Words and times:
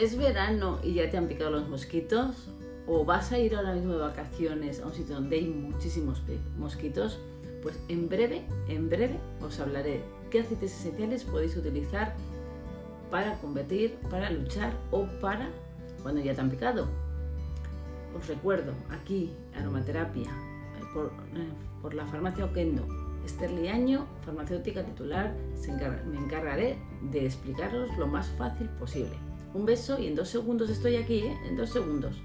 es 0.00 0.16
verano 0.16 0.78
y 0.82 0.94
ya 0.94 1.10
te 1.10 1.16
han 1.16 1.26
picado 1.26 1.50
los 1.50 1.68
mosquitos, 1.68 2.48
o 2.86 3.04
vas 3.04 3.32
a 3.32 3.38
ir 3.38 3.54
ahora 3.54 3.74
mismo 3.74 3.92
de 3.92 3.98
vacaciones 3.98 4.80
a 4.80 4.86
un 4.86 4.94
sitio 4.94 5.16
donde 5.16 5.36
hay 5.36 5.46
muchísimos 5.46 6.22
mosquitos, 6.56 7.18
pues 7.62 7.78
en 7.88 8.08
breve, 8.08 8.44
en 8.68 8.88
breve 8.88 9.18
os 9.42 9.58
hablaré 9.60 10.02
qué 10.30 10.40
aceites 10.40 10.72
esenciales 10.72 11.24
podéis 11.24 11.56
utilizar 11.56 12.14
para 13.10 13.38
combatir, 13.40 13.96
para 14.10 14.30
luchar 14.30 14.72
o 14.90 15.06
para 15.20 15.50
cuando 16.02 16.20
ya 16.20 16.34
te 16.34 16.40
han 16.40 16.50
picado. 16.50 16.86
Os 18.16 18.26
recuerdo, 18.26 18.72
aquí 18.90 19.32
aromaterapia 19.56 20.30
eh, 20.30 20.84
por, 20.94 21.06
eh, 21.06 21.48
por 21.82 21.94
la 21.94 22.06
farmacia 22.06 22.44
Oquendo, 22.44 22.86
Esther 23.26 23.50
Liaño, 23.50 24.06
farmacéutica 24.24 24.84
titular, 24.84 25.34
me 26.06 26.16
encargaré 26.16 26.78
de 27.10 27.26
explicaros 27.26 27.90
lo 27.98 28.06
más 28.06 28.28
fácil 28.30 28.68
posible. 28.70 29.16
Un 29.54 29.64
beso 29.64 29.98
y 29.98 30.06
en 30.06 30.14
dos 30.14 30.28
segundos 30.28 30.70
estoy 30.70 30.96
aquí, 30.96 31.18
¿eh? 31.20 31.36
en 31.46 31.56
dos 31.56 31.70
segundos. 31.70 32.16